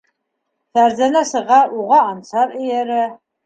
Фәрзәнә 0.77 1.21
сыға, 1.33 1.61
уға 1.85 2.03
Ансар 2.09 2.59
эйәрә. 2.65 3.01